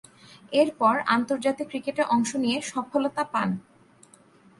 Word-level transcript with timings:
এরপর, 0.53 0.95
আন্তর্জাতিক 1.07 1.67
ক্রিকেটে 1.71 2.03
অংশ 2.15 2.29
নিয়ে 2.35 2.57
সফলতা 2.71 3.23
পান। 3.33 3.49